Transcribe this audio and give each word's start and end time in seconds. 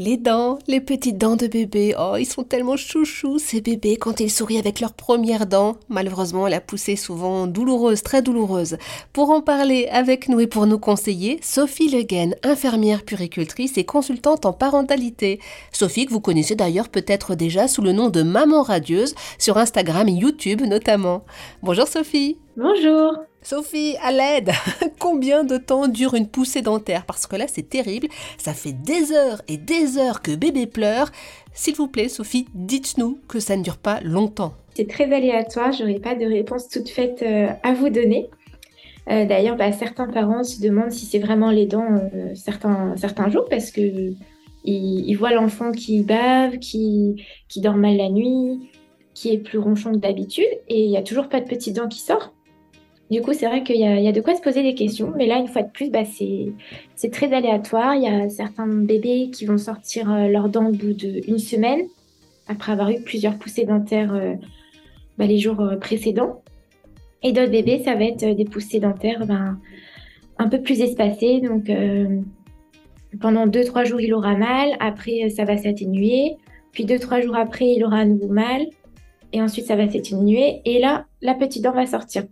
Les 0.00 0.16
dents, 0.16 0.58
les 0.66 0.80
petites 0.80 1.18
dents 1.18 1.36
de 1.36 1.46
bébé, 1.46 1.94
oh, 1.96 2.16
ils 2.18 2.26
sont 2.26 2.42
tellement 2.42 2.76
chouchous, 2.76 3.38
ces 3.38 3.60
bébés, 3.60 3.96
quand 3.96 4.18
ils 4.18 4.30
sourient 4.30 4.58
avec 4.58 4.80
leurs 4.80 4.92
premières 4.92 5.46
dents. 5.46 5.76
Malheureusement, 5.88 6.48
la 6.48 6.60
poussée 6.60 6.94
est 6.94 6.96
souvent 6.96 7.46
douloureuse, 7.46 8.02
très 8.02 8.20
douloureuse. 8.20 8.76
Pour 9.12 9.30
en 9.30 9.40
parler 9.40 9.86
avec 9.92 10.28
nous 10.28 10.40
et 10.40 10.48
pour 10.48 10.66
nous 10.66 10.80
conseiller, 10.80 11.38
Sophie 11.42 11.88
Leguen, 11.88 12.34
infirmière 12.42 13.04
puricultrice 13.04 13.78
et 13.78 13.84
consultante 13.84 14.46
en 14.46 14.52
parentalité. 14.52 15.38
Sophie, 15.70 16.06
que 16.06 16.12
vous 16.12 16.20
connaissez 16.20 16.56
d'ailleurs 16.56 16.88
peut-être 16.88 17.36
déjà 17.36 17.68
sous 17.68 17.82
le 17.82 17.92
nom 17.92 18.08
de 18.08 18.22
Maman 18.22 18.62
Radieuse, 18.62 19.14
sur 19.38 19.58
Instagram 19.58 20.08
et 20.08 20.12
YouTube 20.12 20.62
notamment. 20.62 21.24
Bonjour 21.62 21.86
Sophie. 21.86 22.38
Bonjour. 22.56 23.12
Sophie, 23.44 23.94
à 24.02 24.10
l'aide 24.10 24.52
Combien 24.98 25.44
de 25.44 25.58
temps 25.58 25.86
dure 25.86 26.14
une 26.14 26.26
poussée 26.26 26.62
dentaire? 26.62 27.04
Parce 27.04 27.26
que 27.26 27.36
là, 27.36 27.44
c'est 27.46 27.68
terrible. 27.68 28.08
Ça 28.38 28.54
fait 28.54 28.72
des 28.72 29.12
heures 29.12 29.42
et 29.48 29.58
des 29.58 29.98
heures 29.98 30.22
que 30.22 30.34
bébé 30.34 30.66
pleure. 30.66 31.12
S'il 31.52 31.74
vous 31.74 31.86
plaît, 31.86 32.08
Sophie, 32.08 32.46
dites-nous 32.54 33.18
que 33.28 33.40
ça 33.40 33.56
ne 33.56 33.62
dure 33.62 33.76
pas 33.76 34.00
longtemps. 34.00 34.54
C'est 34.74 34.88
très 34.88 35.12
aléatoire. 35.12 35.72
J'aurais 35.72 36.00
pas 36.00 36.14
de 36.14 36.24
réponse 36.24 36.70
toute 36.70 36.88
faite 36.88 37.22
euh, 37.22 37.48
à 37.62 37.74
vous 37.74 37.90
donner. 37.90 38.30
Euh, 39.10 39.26
d'ailleurs, 39.26 39.56
bah, 39.56 39.72
certains 39.72 40.08
parents 40.08 40.42
se 40.42 40.62
demandent 40.62 40.92
si 40.92 41.04
c'est 41.04 41.18
vraiment 41.18 41.50
les 41.50 41.66
dents 41.66 42.00
euh, 42.14 42.34
certains, 42.34 42.96
certains 42.96 43.28
jours 43.28 43.44
parce 43.50 43.70
que 43.70 44.14
ils, 44.64 45.14
voient 45.16 45.32
l'enfant 45.32 45.70
qui 45.72 46.00
bave, 46.00 46.58
qui, 46.58 47.22
qui 47.48 47.60
dort 47.60 47.76
mal 47.76 47.98
la 47.98 48.08
nuit, 48.08 48.70
qui 49.12 49.34
est 49.34 49.38
plus 49.38 49.58
ronchon 49.58 49.92
que 49.92 49.98
d'habitude 49.98 50.48
et 50.68 50.84
il 50.84 50.88
n'y 50.88 50.96
a 50.96 51.02
toujours 51.02 51.28
pas 51.28 51.42
de 51.42 51.46
petites 51.46 51.76
dents 51.76 51.88
qui 51.88 52.00
sortent. 52.00 52.32
Du 53.14 53.22
coup, 53.22 53.32
c'est 53.32 53.46
vrai 53.46 53.62
qu'il 53.62 53.76
y, 53.76 53.86
a 53.86 54.10
de 54.10 54.20
quoi 54.20 54.34
se 54.34 54.40
poser 54.40 54.64
des 54.64 54.74
questions, 54.74 55.12
mais 55.16 55.28
là, 55.28 55.38
une 55.38 55.46
fois 55.46 55.62
de 55.62 55.70
plus, 55.70 55.88
bah, 55.88 56.02
c'est 56.04 57.10
très 57.12 57.32
aléatoire. 57.32 57.94
Il 57.94 58.02
y 58.02 58.08
a 58.08 58.28
certains 58.28 58.66
bébés 58.66 59.30
qui 59.32 59.46
vont 59.46 59.56
sortir 59.56 60.10
euh, 60.12 60.26
leurs 60.26 60.48
dents 60.48 60.66
au 60.66 60.72
bout 60.72 60.94
d'une 60.94 61.38
semaine, 61.38 61.82
après 62.48 62.72
avoir 62.72 62.90
eu 62.90 63.00
plusieurs 63.02 63.38
poussées 63.38 63.66
dentaires 63.66 64.12
euh, 64.12 64.34
bah, 65.16 65.26
les 65.26 65.38
jours 65.38 65.60
euh, 65.60 65.76
précédents. 65.76 66.42
Et 67.22 67.30
d'autres 67.30 67.52
bébés, 67.52 67.82
ça 67.84 67.94
va 67.94 68.02
être 68.02 68.34
des 68.34 68.44
poussées 68.44 68.80
dentaires 68.80 69.24
ben, 69.26 69.60
un 70.38 70.48
peu 70.48 70.60
plus 70.60 70.80
espacées. 70.80 71.40
Donc, 71.40 71.70
pendant 73.20 73.46
2-3 73.46 73.84
jours, 73.84 74.00
il 74.00 74.12
aura 74.12 74.34
mal. 74.34 74.70
Après, 74.80 75.30
ça 75.30 75.44
va 75.44 75.56
s'atténuer. 75.56 76.34
Puis 76.72 76.84
2-3 76.84 77.22
jours 77.22 77.36
après, 77.36 77.66
il 77.68 77.84
aura 77.84 77.98
à 77.98 78.04
nouveau 78.06 78.26
mal. 78.26 78.66
Et 79.32 79.40
ensuite, 79.40 79.66
ça 79.66 79.76
va 79.76 79.88
s'atténuer. 79.88 80.62
Et 80.64 80.80
là, 80.80 81.06
la 81.22 81.34
petite 81.34 81.62
dent 81.62 81.72
va 81.72 81.86
sortir. 81.86 82.24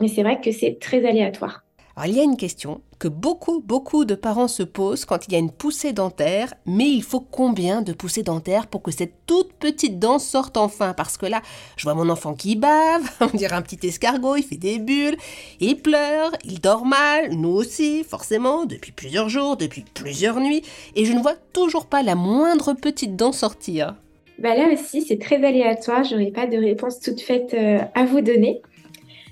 Mais 0.00 0.08
c'est 0.08 0.22
vrai 0.22 0.40
que 0.40 0.52
c'est 0.52 0.78
très 0.80 1.06
aléatoire. 1.06 1.64
Alors, 1.96 2.10
il 2.10 2.16
y 2.16 2.20
a 2.20 2.24
une 2.24 2.36
question 2.36 2.80
que 2.98 3.06
beaucoup, 3.06 3.60
beaucoup 3.60 4.04
de 4.04 4.16
parents 4.16 4.48
se 4.48 4.64
posent 4.64 5.04
quand 5.04 5.28
il 5.28 5.32
y 5.32 5.36
a 5.36 5.38
une 5.38 5.52
poussée 5.52 5.92
dentaire, 5.92 6.52
mais 6.66 6.88
il 6.88 7.04
faut 7.04 7.20
combien 7.20 7.82
de 7.82 7.92
poussées 7.92 8.24
dentaires 8.24 8.66
pour 8.66 8.82
que 8.82 8.90
cette 8.90 9.14
toute 9.26 9.52
petite 9.52 10.00
dent 10.00 10.18
sorte 10.18 10.56
enfin? 10.56 10.92
Parce 10.92 11.16
que 11.16 11.26
là, 11.26 11.40
je 11.76 11.84
vois 11.84 11.94
mon 11.94 12.08
enfant 12.08 12.34
qui 12.34 12.56
bave, 12.56 13.08
on 13.20 13.36
dirait 13.36 13.54
un 13.54 13.62
petit 13.62 13.86
escargot, 13.86 14.34
il 14.34 14.42
fait 14.42 14.56
des 14.56 14.80
bulles, 14.80 15.16
il 15.60 15.76
pleure, 15.76 16.32
il 16.44 16.60
dort 16.60 16.84
mal, 16.84 17.32
nous 17.32 17.50
aussi, 17.50 18.02
forcément, 18.02 18.64
depuis 18.64 18.90
plusieurs 18.90 19.28
jours, 19.28 19.56
depuis 19.56 19.84
plusieurs 19.94 20.40
nuits, 20.40 20.62
et 20.96 21.04
je 21.04 21.12
ne 21.12 21.20
vois 21.20 21.36
toujours 21.52 21.86
pas 21.86 22.02
la 22.02 22.16
moindre 22.16 22.72
petite 22.72 23.14
dent 23.14 23.32
sortir. 23.32 23.94
Bah 24.40 24.56
là 24.56 24.66
aussi, 24.72 25.02
c'est 25.02 25.20
très 25.20 25.44
aléatoire, 25.44 26.02
j'aurais 26.02 26.32
pas 26.32 26.48
de 26.48 26.56
réponse 26.56 26.98
toute 26.98 27.20
faite 27.20 27.54
euh, 27.54 27.78
à 27.94 28.04
vous 28.04 28.20
donner. 28.20 28.62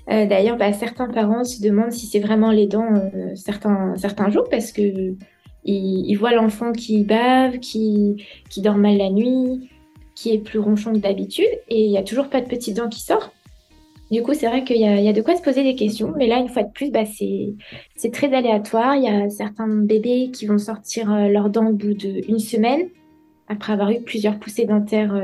Euh, 0.09 0.25
d'ailleurs, 0.25 0.57
bah, 0.57 0.73
certains 0.73 1.07
parents 1.07 1.43
se 1.43 1.61
demandent 1.61 1.91
si 1.91 2.07
c'est 2.07 2.19
vraiment 2.19 2.51
les 2.51 2.67
dents 2.67 2.93
euh, 2.93 3.35
certains, 3.35 3.95
certains 3.97 4.29
jours 4.29 4.47
parce 4.49 4.71
que 4.71 5.15
ils, 5.65 6.15
voient 6.15 6.33
l'enfant 6.33 6.73
qui 6.73 7.05
bave, 7.05 7.59
qui, 7.59 8.25
qui 8.49 8.61
dort 8.61 8.75
mal 8.75 8.97
la 8.97 9.09
nuit, 9.09 9.69
qui 10.13 10.33
est 10.33 10.39
plus 10.39 10.59
ronchon 10.59 10.91
que 10.91 10.97
d'habitude 10.97 11.47
et 11.69 11.85
il 11.85 11.89
n'y 11.89 11.97
a 11.97 12.03
toujours 12.03 12.27
pas 12.27 12.41
de 12.41 12.47
petites 12.47 12.75
dents 12.75 12.89
qui 12.89 12.99
sortent. 12.99 13.31
Du 14.11 14.21
coup, 14.21 14.33
c'est 14.33 14.47
vrai 14.47 14.65
qu'il 14.65 14.75
y, 14.75 14.81
y, 14.81 15.07
a 15.07 15.13
de 15.13 15.21
quoi 15.21 15.35
se 15.37 15.41
poser 15.41 15.63
des 15.63 15.75
questions, 15.75 16.13
mais 16.17 16.27
là, 16.27 16.37
une 16.37 16.49
fois 16.49 16.63
de 16.63 16.71
plus, 16.71 16.91
bah, 16.91 17.05
c'est 17.05 18.11
très 18.11 18.31
aléatoire. 18.33 18.95
Il 18.95 19.03
y 19.03 19.07
a 19.07 19.29
certains 19.29 19.67
bébés 19.67 20.29
qui 20.31 20.45
vont 20.45 20.59
sortir 20.59 21.11
euh, 21.11 21.29
leurs 21.29 21.49
dents 21.49 21.67
au 21.67 21.73
bout 21.73 21.93
d'une 21.93 22.37
semaine, 22.39 22.89
après 23.47 23.73
avoir 23.73 23.89
eu 23.89 24.01
plusieurs 24.01 24.37
poussées 24.37 24.65
dentaires 24.65 25.15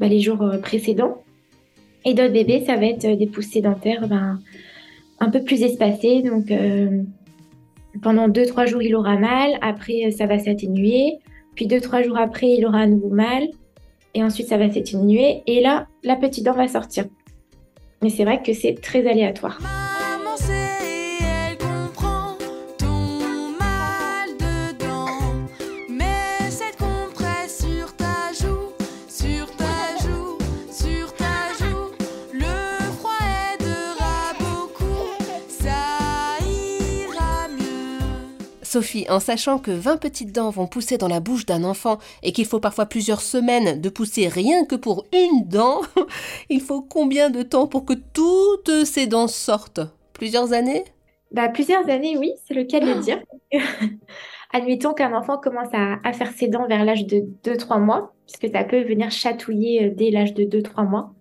bah, 0.00 0.08
les 0.08 0.20
jours 0.20 0.42
précédents. 0.62 1.18
Et 2.04 2.14
d'autres 2.14 2.32
bébés, 2.32 2.64
ça 2.66 2.76
va 2.76 2.86
être 2.86 3.06
des 3.06 3.26
poussées 3.26 3.60
dentaires 3.60 4.06
ben, 4.08 4.40
un 5.20 5.30
peu 5.30 5.42
plus 5.42 5.62
espacées. 5.62 6.22
Donc, 6.22 6.50
euh, 6.50 7.02
pendant 8.02 8.28
2-3 8.28 8.66
jours, 8.66 8.82
il 8.82 8.94
aura 8.94 9.16
mal. 9.16 9.52
Après, 9.62 10.10
ça 10.10 10.26
va 10.26 10.38
s'atténuer. 10.38 11.18
Puis 11.54 11.66
2-3 11.66 12.04
jours 12.04 12.18
après, 12.18 12.50
il 12.50 12.66
aura 12.66 12.80
à 12.80 12.86
nouveau 12.86 13.10
mal. 13.10 13.44
Et 14.14 14.22
ensuite, 14.22 14.48
ça 14.48 14.58
va 14.58 14.70
s'atténuer. 14.70 15.42
Et 15.46 15.60
là, 15.60 15.86
la 16.02 16.16
petite 16.16 16.44
dent 16.44 16.54
va 16.54 16.68
sortir. 16.68 17.04
Mais 18.02 18.10
c'est 18.10 18.24
vrai 18.24 18.42
que 18.42 18.52
c'est 18.52 18.74
très 18.80 19.08
aléatoire. 19.08 19.58
Sophie, 38.74 39.06
en 39.08 39.20
sachant 39.20 39.60
que 39.60 39.70
20 39.70 39.98
petites 39.98 40.32
dents 40.32 40.50
vont 40.50 40.66
pousser 40.66 40.98
dans 40.98 41.06
la 41.06 41.20
bouche 41.20 41.46
d'un 41.46 41.62
enfant 41.62 41.98
et 42.24 42.32
qu'il 42.32 42.44
faut 42.44 42.58
parfois 42.58 42.86
plusieurs 42.86 43.20
semaines 43.20 43.80
de 43.80 43.88
pousser 43.88 44.26
rien 44.26 44.64
que 44.64 44.74
pour 44.74 45.04
une 45.12 45.46
dent, 45.46 45.82
il 46.50 46.60
faut 46.60 46.82
combien 46.82 47.30
de 47.30 47.42
temps 47.42 47.68
pour 47.68 47.84
que 47.84 47.92
toutes 47.92 48.84
ces 48.84 49.06
dents 49.06 49.28
sortent? 49.28 49.78
Plusieurs 50.12 50.52
années? 50.52 50.82
Bah, 51.30 51.48
Plusieurs 51.48 51.88
années, 51.88 52.18
oui, 52.18 52.32
c'est 52.44 52.54
le 52.54 52.64
cas 52.64 52.80
de 52.80 52.86
le 52.86 53.00
dire. 53.00 53.22
Admettons 54.52 54.92
qu'un 54.92 55.16
enfant 55.16 55.38
commence 55.38 55.72
à, 55.72 56.12
faire 56.12 56.32
ses 56.32 56.48
dents 56.48 56.66
vers 56.66 56.84
l'âge 56.84 57.06
de 57.06 57.22
2-3 57.44 57.78
mois, 57.80 58.12
puisque 58.26 58.52
ça 58.52 58.64
peut 58.64 58.82
venir 58.82 59.12
chatouiller 59.12 59.84
euh, 59.84 59.94
dès 59.94 60.10
l'âge 60.10 60.34
de 60.34 60.42
2-3 60.42 60.88
mois, 60.88 61.14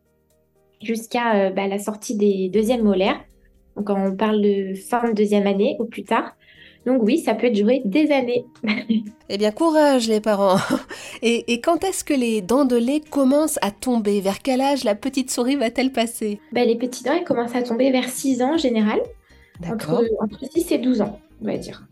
jusqu'à 0.81 1.35
euh, 1.35 1.49
bah, 1.51 1.67
la 1.67 1.77
sortie 1.77 2.17
des 2.17 2.49
deuxièmes 2.49 2.81
molaires. 2.81 3.23
Donc, 3.75 3.91
on 3.91 4.15
parle 4.15 4.41
de 4.41 4.73
fin 4.73 5.07
de 5.07 5.13
deuxième 5.13 5.45
année 5.45 5.77
ou 5.79 5.85
plus 5.85 6.03
tard, 6.03 6.35
donc 6.85 7.01
oui, 7.01 7.19
ça 7.19 7.33
peut 7.33 7.49
durer 7.49 7.81
des 7.85 8.11
années. 8.11 8.45
eh 9.29 9.37
bien, 9.37 9.51
courage 9.51 10.07
les 10.07 10.19
parents. 10.19 10.59
Et, 11.21 11.61
quand 11.61 11.83
est-ce 11.83 12.03
que 12.03 12.13
les 12.13 12.41
dents 12.41 12.65
de 12.65 12.75
lait 12.75 12.99
commencent 12.99 13.59
à 13.61 13.71
tomber? 13.71 14.19
Vers 14.19 14.41
quel 14.41 14.59
âge 14.59 14.83
la 14.83 14.95
petite 14.95 15.31
souris 15.31 15.55
va-t-elle 15.55 15.91
passer? 15.91 16.39
Ben, 16.51 16.67
Les 16.67 16.75
petites 16.75 17.05
dents, 17.05 17.13
elles 17.13 17.23
commencent 17.23 17.55
à 17.55 17.63
tomber 17.63 17.91
vers 17.91 18.09
6 18.09 18.41
ans 18.41 18.55
en 18.55 18.57
général. 18.57 18.99
Entre, 19.65 20.09
entre 20.19 20.39
6 20.51 20.71
et 20.71 20.77
12 20.77 21.01
ans, 21.01 21.19
on 21.41 21.45
va 21.45 21.57
dire. 21.57 21.87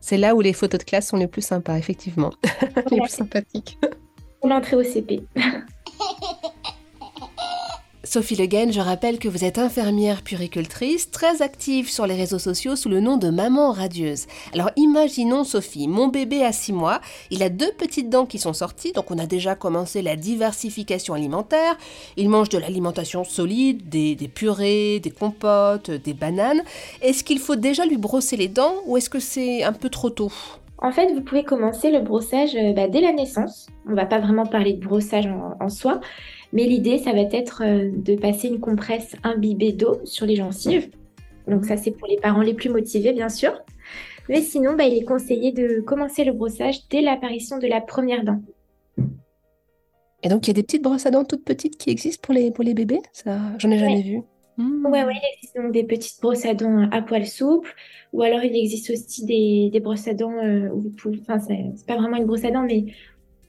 C'est 0.00 0.18
là 0.18 0.36
où 0.36 0.40
les 0.40 0.52
photos 0.52 0.78
de 0.78 0.84
classe 0.84 1.08
sont 1.08 1.16
les 1.16 1.26
plus 1.26 1.42
sympas, 1.42 1.76
effectivement. 1.76 2.30
les 2.90 3.00
plus 3.00 3.08
sympathiques. 3.08 3.78
Pour 4.40 4.50
l'entrée 4.50 4.76
au 4.76 4.84
CP. 4.84 5.22
Sophie 8.16 8.36
Le 8.36 8.72
je 8.72 8.80
rappelle 8.80 9.18
que 9.18 9.28
vous 9.28 9.44
êtes 9.44 9.58
infirmière 9.58 10.22
puricultrice, 10.22 11.10
très 11.10 11.42
active 11.42 11.90
sur 11.90 12.06
les 12.06 12.14
réseaux 12.14 12.38
sociaux 12.38 12.74
sous 12.74 12.88
le 12.88 13.00
nom 13.00 13.18
de 13.18 13.28
Maman 13.28 13.72
Radieuse. 13.72 14.26
Alors 14.54 14.70
imaginons 14.76 15.44
Sophie, 15.44 15.86
mon 15.86 16.08
bébé 16.08 16.42
a 16.42 16.50
6 16.50 16.72
mois, 16.72 17.02
il 17.30 17.42
a 17.42 17.50
deux 17.50 17.70
petites 17.76 18.08
dents 18.08 18.24
qui 18.24 18.38
sont 18.38 18.54
sorties, 18.54 18.92
donc 18.92 19.10
on 19.10 19.18
a 19.18 19.26
déjà 19.26 19.54
commencé 19.54 20.00
la 20.00 20.16
diversification 20.16 21.12
alimentaire. 21.12 21.76
Il 22.16 22.30
mange 22.30 22.48
de 22.48 22.56
l'alimentation 22.56 23.22
solide, 23.22 23.90
des, 23.90 24.16
purées, 24.34 24.98
des 24.98 25.10
compotes, 25.10 25.90
des 25.90 26.14
bananes. 26.14 26.62
Est-ce 27.02 27.22
qu'il 27.22 27.38
faut 27.38 27.56
déjà 27.56 27.84
lui 27.84 27.98
brosser 27.98 28.38
les 28.38 28.48
dents 28.48 28.76
ou 28.86 28.96
est-ce 28.96 29.10
que 29.10 29.20
c'est 29.20 29.62
un 29.62 29.74
peu 29.74 29.90
trop 29.90 30.08
tôt? 30.08 30.32
En 30.78 30.90
fait, 30.90 31.12
vous 31.12 31.20
pouvez 31.20 31.44
commencer 31.44 31.90
le 31.90 32.00
brossage 32.00 32.54
euh, 32.54 32.72
bah, 32.72 32.88
dès 32.88 33.02
la 33.02 33.12
naissance. 33.12 33.66
On 33.86 33.90
ne 33.90 33.96
va 33.96 34.06
pas 34.06 34.20
vraiment 34.20 34.46
parler 34.46 34.72
de 34.72 34.80
brossage 34.80 35.26
en 35.60 35.68
soi, 35.68 36.00
mais 36.56 36.64
l'idée, 36.64 36.96
ça 36.96 37.12
va 37.12 37.20
être 37.20 37.62
euh, 37.62 37.90
de 37.94 38.16
passer 38.16 38.48
une 38.48 38.60
compresse 38.60 39.14
imbibée 39.22 39.72
d'eau 39.72 40.00
sur 40.04 40.24
les 40.24 40.36
gencives. 40.36 40.88
Donc 41.46 41.66
ça, 41.66 41.76
c'est 41.76 41.90
pour 41.90 42.08
les 42.08 42.16
parents 42.16 42.40
les 42.40 42.54
plus 42.54 42.70
motivés, 42.70 43.12
bien 43.12 43.28
sûr. 43.28 43.52
Mais 44.30 44.40
sinon, 44.40 44.74
bah, 44.74 44.84
il 44.84 44.96
est 44.96 45.04
conseillé 45.04 45.52
de 45.52 45.82
commencer 45.82 46.24
le 46.24 46.32
brossage 46.32 46.88
dès 46.88 47.02
l'apparition 47.02 47.58
de 47.58 47.66
la 47.66 47.82
première 47.82 48.24
dent. 48.24 48.40
Et 50.22 50.30
donc, 50.30 50.46
il 50.46 50.48
y 50.48 50.50
a 50.52 50.54
des 50.54 50.62
petites 50.62 50.82
brosses 50.82 51.04
à 51.04 51.10
dents 51.10 51.24
toutes 51.24 51.44
petites 51.44 51.76
qui 51.76 51.90
existent 51.90 52.22
pour 52.24 52.32
les, 52.32 52.50
pour 52.50 52.64
les 52.64 52.72
bébés? 52.72 53.00
Ça, 53.12 53.38
j'en 53.58 53.70
ai 53.70 53.78
jamais 53.78 54.00
vu. 54.00 54.22
Mmh. 54.56 54.86
Ouais, 54.86 55.04
ouais, 55.04 55.12
il 55.12 55.36
existe 55.36 55.56
donc 55.56 55.72
des 55.72 55.84
petites 55.84 56.22
brosses 56.22 56.46
à 56.46 56.54
dents 56.54 56.88
à 56.90 57.02
poils 57.02 57.26
souples, 57.26 57.74
ou 58.14 58.22
alors 58.22 58.42
il 58.42 58.56
existe 58.56 58.88
aussi 58.88 59.26
des, 59.26 59.68
des 59.70 59.80
brosses 59.80 60.08
à 60.08 60.14
dents 60.14 60.32
euh, 60.32 60.70
où 60.70 60.80
vous 60.80 60.90
pouvez, 60.90 61.20
enfin, 61.20 61.38
c'est 61.38 61.86
pas 61.86 61.96
vraiment 61.96 62.16
une 62.16 62.24
brosse 62.24 62.46
à 62.46 62.50
dents, 62.50 62.64
mais 62.64 62.86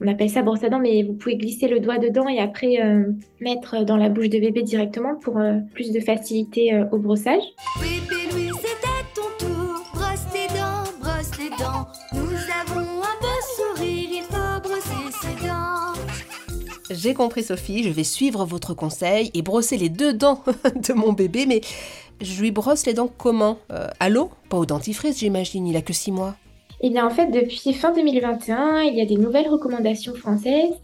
on 0.00 0.06
appelle 0.06 0.30
ça 0.30 0.42
brosse 0.42 0.62
à 0.62 0.68
dents, 0.68 0.78
mais 0.78 1.02
vous 1.02 1.14
pouvez 1.14 1.36
glisser 1.36 1.66
le 1.66 1.80
doigt 1.80 1.98
dedans 1.98 2.28
et 2.28 2.38
après 2.38 2.80
euh, 2.80 3.12
mettre 3.40 3.84
dans 3.84 3.96
la 3.96 4.08
bouche 4.08 4.28
de 4.28 4.38
bébé 4.38 4.62
directement 4.62 5.16
pour 5.16 5.38
euh, 5.38 5.58
plus 5.74 5.90
de 5.90 5.98
facilité 5.98 6.72
euh, 6.72 6.84
au 6.92 6.98
brossage. 6.98 7.42
Bébé 7.80 8.50
c'est 8.60 8.86
à 8.86 9.02
ton 9.14 9.44
tour, 9.44 9.82
brosse 9.92 10.24
dents, 10.54 10.84
brosse 11.00 11.38
les 11.38 11.50
dents. 11.50 11.88
Nous 12.12 12.36
avons 12.62 13.02
un 13.02 13.76
sourire, 13.76 14.08
il 14.12 14.22
faut 14.22 14.60
brosser 14.68 15.12
ses 15.20 15.46
dents. 15.46 16.00
J'ai 16.90 17.14
compris 17.14 17.42
Sophie, 17.42 17.82
je 17.82 17.90
vais 17.90 18.04
suivre 18.04 18.44
votre 18.44 18.74
conseil 18.74 19.32
et 19.34 19.42
brosser 19.42 19.78
les 19.78 19.88
deux 19.88 20.14
dents 20.14 20.44
de 20.76 20.92
mon 20.92 21.12
bébé, 21.12 21.44
mais 21.46 21.60
je 22.20 22.40
lui 22.40 22.52
brosse 22.52 22.86
les 22.86 22.94
dents 22.94 23.10
comment? 23.18 23.58
À 23.68 24.08
l'eau? 24.08 24.30
Pas 24.48 24.58
au 24.58 24.66
dentifrice 24.66 25.18
j'imagine, 25.18 25.66
il 25.66 25.76
a 25.76 25.82
que 25.82 25.92
6 25.92 26.12
mois. 26.12 26.36
Eh 26.80 26.90
bien 26.90 27.06
en 27.06 27.10
fait 27.10 27.26
depuis 27.26 27.72
fin 27.72 27.92
2021, 27.92 28.82
il 28.82 28.94
y 28.96 29.00
a 29.00 29.06
des 29.06 29.16
nouvelles 29.16 29.48
recommandations 29.48 30.14
françaises 30.14 30.74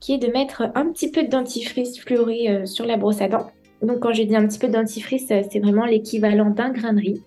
qui 0.00 0.14
est 0.14 0.18
de 0.18 0.28
mettre 0.28 0.70
un 0.74 0.90
petit 0.92 1.10
peu 1.10 1.22
de 1.22 1.28
dentifrice 1.28 1.98
fluoré 2.00 2.48
euh, 2.48 2.66
sur 2.66 2.86
la 2.86 2.96
brosse 2.96 3.20
à 3.20 3.28
dents. 3.28 3.50
Donc 3.82 4.00
quand 4.00 4.12
j'ai 4.12 4.26
dit 4.26 4.36
un 4.36 4.46
petit 4.46 4.58
peu 4.58 4.68
de 4.68 4.72
dentifrice, 4.72 5.30
euh, 5.30 5.42
c'est 5.50 5.60
vraiment 5.60 5.86
l'équivalent 5.86 6.50
d'un 6.50 6.70
grain 6.70 6.92
de 6.92 7.00
riz. 7.00 7.22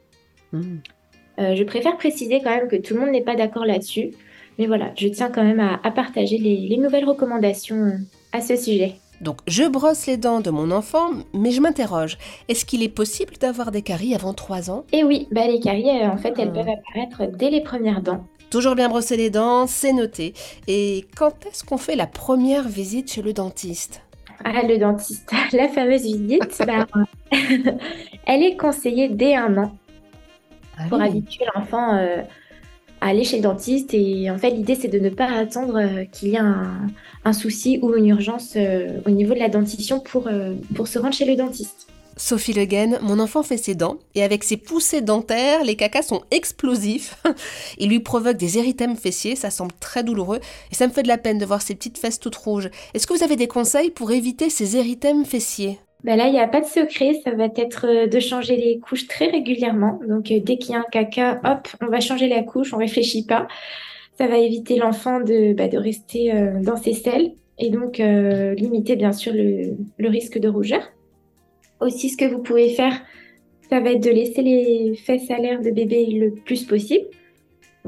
Hmm. 0.53 0.79
je 1.37 1.63
préfère 1.63 1.95
préciser 1.95 2.41
quand 2.43 2.53
même 2.53 2.67
que 2.67 2.75
tout 2.75 2.93
le 2.93 2.99
monde 2.99 3.11
n'est 3.11 3.23
pas 3.23 3.35
d'accord 3.35 3.65
là-dessus. 3.65 4.11
Mais 4.57 4.67
voilà, 4.67 4.91
je 4.95 5.07
tiens 5.07 5.29
quand 5.31 5.43
même 5.43 5.59
à, 5.59 5.91
partager 5.91 6.37
les, 6.37 6.77
nouvelles 6.77 7.05
recommandations 7.05 7.77
euh, 7.77 7.97
à 8.31 8.41
ce 8.41 8.55
sujet. 8.55 8.93
Donc 9.21 9.37
je 9.47 9.63
brosse 9.63 10.07
les 10.07 10.17
dents 10.17 10.41
de 10.41 10.49
mon 10.49 10.71
enfant, 10.71 11.11
mais 11.33 11.51
je 11.51 11.61
m'interroge, 11.61 12.17
est-ce 12.49 12.65
qu'il 12.65 12.81
est 12.81 12.89
possible 12.89 13.35
d'avoir 13.39 13.71
des 13.71 13.83
caries 13.83 14.15
avant 14.15 14.33
3 14.33 14.71
ans? 14.71 14.83
Eh 14.91 15.03
oui, 15.03 15.27
bah 15.31 15.45
les 15.47 15.59
caries, 15.59 15.89
euh, 15.89 16.09
en 16.09 16.17
fait, 16.17 16.33
elles 16.39 16.51
ah. 16.55 16.63
peuvent 16.63 16.69
apparaître 16.69 17.37
dès 17.37 17.51
les 17.51 17.61
premières 17.61 18.01
dents. 18.01 18.25
Toujours 18.49 18.73
bien 18.73 18.89
brosser 18.89 19.17
les 19.17 19.29
dents, 19.29 19.67
c'est 19.67 19.93
noté. 19.93 20.33
Et 20.67 21.05
quand 21.15 21.45
est-ce 21.45 21.63
qu'on 21.63 21.77
fait 21.77 21.95
la 21.95 22.07
première 22.07 22.67
visite 22.67 23.11
chez 23.11 23.21
le 23.21 23.31
dentiste? 23.31 24.01
Ah, 24.43 24.63
le 24.63 24.79
dentiste, 24.79 25.31
la 25.53 25.69
fameuse 25.69 26.01
visite, 26.01 26.63
bah, 26.65 26.87
elle 28.25 28.43
est 28.43 28.57
conseillée 28.57 29.07
dès 29.07 29.35
un 29.35 29.55
an 29.57 29.71
ah 30.77 30.83
pour 30.89 30.99
habituer 30.99 31.45
l'enfant 31.53 31.95
euh, 31.95 32.23
aller 33.01 33.23
chez 33.23 33.37
le 33.37 33.43
dentiste. 33.43 33.93
Et 33.93 34.29
en 34.31 34.37
fait, 34.37 34.51
l'idée, 34.51 34.75
c'est 34.75 34.87
de 34.87 34.99
ne 34.99 35.09
pas 35.09 35.27
attendre 35.27 35.77
euh, 35.77 36.05
qu'il 36.05 36.29
y 36.29 36.35
ait 36.35 36.39
un, 36.39 37.33
souci 37.33 37.79
ou 37.81 37.93
une 37.95 38.07
urgence 38.07 38.53
euh, 38.55 38.99
au 39.05 39.09
niveau 39.09 39.33
de 39.33 39.39
la 39.39 39.49
dentition 39.49 39.99
pour, 39.99 40.27
euh, 40.27 40.53
pour 40.75 40.87
se 40.87 40.99
rendre 40.99 41.13
chez 41.13 41.25
le 41.25 41.35
dentiste. 41.35 41.87
Sophie 42.17 42.53
Le 42.53 42.65
Guen, 42.65 42.99
mon 43.01 43.19
enfant 43.19 43.41
fait 43.41 43.57
ses 43.57 43.73
dents 43.73 43.97
et 44.15 44.23
avec 44.23 44.43
ses 44.43 44.57
poussées 44.57 45.01
dentaires, 45.01 45.63
les 45.63 45.75
cacas 45.75 46.03
sont 46.03 46.21
explosifs. 46.29 47.17
Il 47.79 47.89
lui 47.89 47.99
provoque 47.99 48.37
des 48.37 48.57
érythèmes 48.57 48.97
fessiers, 48.97 49.35
ça 49.35 49.49
semble 49.49 49.71
très 49.79 50.03
douloureux 50.03 50.39
et 50.71 50.75
ça 50.75 50.87
me 50.87 50.91
fait 50.91 51.03
de 51.03 51.07
la 51.07 51.17
peine 51.17 51.37
de 51.37 51.45
voir 51.45 51.61
ses 51.61 51.73
petites 51.73 51.97
fesses 51.97 52.19
toutes 52.19 52.35
rouges. 52.35 52.69
Est-ce 52.93 53.07
que 53.07 53.13
vous 53.13 53.23
avez 53.23 53.37
des 53.37 53.47
conseils 53.47 53.89
pour 53.91 54.11
éviter 54.11 54.49
ces 54.49 54.77
érythèmes 54.77 55.25
fessiers? 55.25 55.79
Ben 56.03 56.15
là, 56.15 56.27
il 56.27 56.31
n'y 56.31 56.39
a 56.39 56.47
pas 56.47 56.61
de 56.61 56.65
secret, 56.65 57.13
ça 57.23 57.31
va 57.31 57.47
être 57.55 57.85
euh, 57.87 58.07
de 58.07 58.19
changer 58.19 58.57
les 58.57 58.79
couches 58.79 59.07
très 59.07 59.27
régulièrement. 59.27 59.99
Donc, 60.07 60.31
euh, 60.31 60.39
dès 60.39 60.57
qu'il 60.57 60.73
y 60.73 60.75
a 60.75 60.79
un 60.79 60.85
caca, 60.91 61.39
hop, 61.43 61.67
on 61.81 61.87
va 61.87 61.99
changer 61.99 62.27
la 62.27 62.41
couche, 62.41 62.73
on 62.73 62.77
réfléchit 62.77 63.25
pas. 63.25 63.47
Ça 64.17 64.27
va 64.27 64.37
éviter 64.37 64.77
l'enfant 64.77 65.19
de, 65.19 65.53
bah, 65.53 65.65
rester 65.73 66.33
euh, 66.33 66.59
dans 66.61 66.75
ses 66.75 66.93
selles 66.93 67.33
et 67.59 67.69
donc 67.69 67.99
limiter 67.99 68.95
bien 68.95 69.11
sûr 69.11 69.33
le, 69.33 69.75
le, 69.99 70.09
risque 70.09 70.39
de 70.39 70.49
rougeur. 70.49 70.81
Aussi, 71.79 72.09
ce 72.09 72.17
que 72.17 72.25
vous 72.25 72.41
pouvez 72.41 72.69
faire, 72.69 72.93
ça 73.69 73.79
va 73.79 73.91
être 73.91 74.03
de 74.03 74.09
laisser 74.09 74.41
les 74.41 74.95
fesses 74.95 75.29
à 75.29 75.37
l'air 75.37 75.61
de 75.61 75.69
bébé 75.69 76.07
le 76.07 76.31
plus 76.31 76.63
possible. 76.63 77.05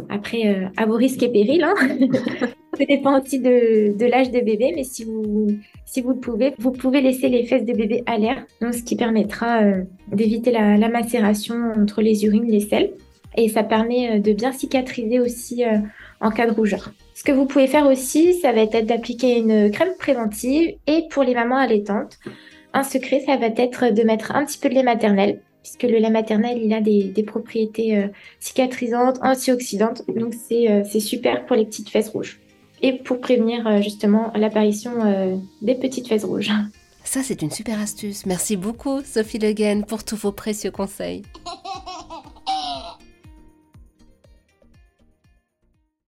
Après, 0.10 0.69
à 0.77 0.86
vos 0.86 0.95
risques 0.95 1.24
et 1.24 1.30
périls. 1.30 1.63
Hein. 1.63 1.74
Ça 2.78 2.86
dépend 2.86 3.22
aussi 3.22 3.40
de, 3.40 4.06
l'âge 4.06 4.31
de 4.31 4.40
bébé, 4.40 4.74
mais 4.75 4.84
si 4.84 5.04
vous, 5.04 5.48
le 5.96 6.20
pouvez, 6.20 6.54
vous 6.58 6.72
pouvez 6.72 7.02
laisser 7.02 7.30
les 7.30 7.46
fesses 7.46 7.66
de 7.66 7.74
bébé 7.74 8.04
à 8.08 8.18
l'air, 8.18 8.46
ce 8.62 8.81
qui 8.81 8.96
permettra 8.96 9.62
euh, 9.62 9.84
d'éviter 10.12 10.52
la, 10.52 10.90
macération 10.90 11.56
entre 11.78 12.02
les 12.02 12.25
urines, 12.25 12.50
les 12.50 12.62
selles. 12.62 12.92
Et 13.36 13.48
ça 13.48 13.64
permet 13.64 14.18
euh, 14.18 14.20
de 14.20 14.34
bien 14.34 14.52
cicatriser 14.52 15.20
aussi 15.20 15.64
euh, 15.64 15.78
en 16.20 16.31
cas 16.31 16.48
de 16.48 16.52
rougeur. 16.52 16.92
Ce 17.14 17.24
que 17.24 17.31
vous 17.31 17.46
pouvez 17.46 17.68
faire 17.68 17.86
aussi, 17.86 18.34
ça 18.34 18.52
va 18.52 18.62
être 18.62 18.86
d'appliquer 18.86 19.38
une 19.38 19.70
crème 19.70 19.94
préventive. 20.00 20.75
Et 20.88 21.04
pour 21.12 21.24
les 21.24 21.36
mamans 21.36 21.58
allaitantes, 21.58 22.18
un 22.74 22.84
secret, 22.84 23.20
ça 23.20 23.38
va 23.38 23.48
être 23.56 23.94
de 23.94 24.02
mettre 24.02 24.36
un 24.36 24.46
petit 24.46 24.58
peu 24.58 24.70
de 24.70 24.74
lait 24.74 24.84
maternel 24.84 25.42
puisque 25.62 25.84
le 25.84 25.98
lait 25.98 26.10
maternel, 26.10 26.60
il 26.62 26.74
a 26.74 26.81
des 26.81 27.24
propriétés 27.25 28.10
cicatrisantes, 28.42 29.18
antioxydantes. 29.22 30.02
Donc, 30.14 30.34
c'est 30.34 31.00
super 31.00 31.46
pour 31.46 31.56
les 31.56 31.64
petites 31.64 31.88
fesses 31.88 32.10
rouges 32.10 32.42
et 32.84 32.94
pour 32.94 33.20
prévenir 33.20 33.66
euh, 33.66 33.82
justement 33.82 34.32
l'apparition 34.36 34.92
euh, 35.04 35.36
des 35.62 35.74
petites 35.74 36.08
fesses 36.08 36.26
rouges. 36.26 36.52
Ça, 37.04 37.22
c'est 37.24 37.42
une 37.42 37.52
super 37.52 37.80
astuce. 37.80 38.26
Merci 38.26 38.56
beaucoup, 38.58 39.02
Sophie 39.04 39.40
Le 39.40 39.82
pour 39.86 40.04
tous 40.04 40.18
vos 40.18 40.32
précieux 40.32 40.72
conseils. 40.72 41.24